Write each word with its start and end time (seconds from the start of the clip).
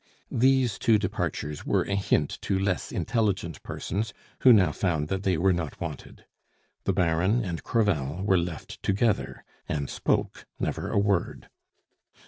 These 0.33 0.79
two 0.79 0.97
departures 0.97 1.63
were 1.63 1.83
a 1.83 1.93
hint 1.93 2.39
to 2.41 2.57
less 2.57 2.91
intelligent 2.91 3.61
persons, 3.61 4.13
who 4.39 4.51
now 4.51 4.71
found 4.71 5.09
that 5.09 5.21
they 5.21 5.37
were 5.37 5.53
not 5.53 5.79
wanted. 5.79 6.25
The 6.85 6.93
Baron 6.93 7.45
and 7.45 7.63
Crevel 7.63 8.23
were 8.25 8.39
left 8.39 8.81
together, 8.81 9.45
and 9.69 9.91
spoke 9.91 10.47
never 10.59 10.89
a 10.89 10.97
word. 10.97 11.51